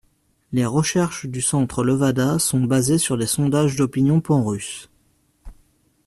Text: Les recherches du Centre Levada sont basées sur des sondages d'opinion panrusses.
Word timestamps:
Les 0.51 0.65
recherches 0.65 1.27
du 1.27 1.41
Centre 1.43 1.83
Levada 1.83 2.39
sont 2.39 2.61
basées 2.61 2.97
sur 2.97 3.19
des 3.19 3.27
sondages 3.27 3.75
d'opinion 3.75 4.19
panrusses. 4.19 4.89